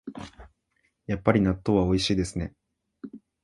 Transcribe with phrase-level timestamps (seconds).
[1.05, 2.55] やっぱり納豆はおいしいですね